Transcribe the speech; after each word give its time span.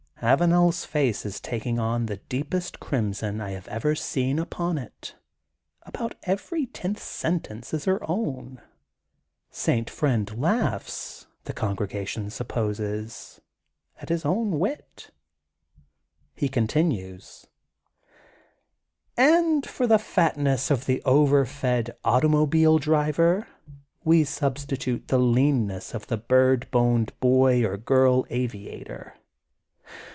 ''Avanel 0.31 0.71
's 0.71 0.85
face 0.85 1.25
is 1.25 1.39
taking 1.39 1.79
on 1.79 2.05
the 2.05 2.17
deepest 2.17 2.79
crim 2.79 3.11
son 3.11 3.41
I 3.41 3.53
have 3.53 3.67
ever 3.69 3.95
seen 3.95 4.37
upon 4.37 4.77
it. 4.77 5.15
About 5.81 6.13
every 6.21 6.67
tenth 6.67 7.01
sentence 7.01 7.73
is 7.73 7.85
her 7.85 8.07
own. 8.07 8.61
St. 9.49 9.89
Friend 9.89 10.31
laughs, 10.39 11.25
the 11.45 11.53
congregation 11.53 12.29
supposes, 12.29 13.41
at 13.99 14.09
his 14.09 14.23
own 14.23 14.59
wit. 14.59 15.09
He 16.35 16.49
continues:— 16.49 17.47
And 19.17 19.65
for 19.65 19.87
the 19.87 19.97
fatness 19.97 20.69
of 20.69 20.85
the 20.85 21.01
overfed 21.03 21.89
auto 22.05 22.27
mobile 22.27 22.77
driver 22.77 23.47
we 24.03 24.23
substitute 24.23 25.07
the 25.07 25.17
leanness 25.17 25.95
of 25.95 26.05
the 26.05 26.17
bird 26.17 26.69
boned 26.69 27.11
boy 27.21 27.65
or 27.65 27.75
girl 27.75 28.27
aviator. 28.29 29.15